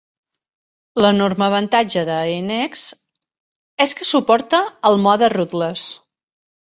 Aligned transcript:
L'enorme 1.03 1.43
avantatge 1.49 2.05
de 2.09 2.15
NX 2.37 2.85
és 3.85 3.93
que 3.99 4.07
suporta 4.13 4.63
el 4.91 4.97
mode 5.05 5.31
"rootless". 5.35 5.85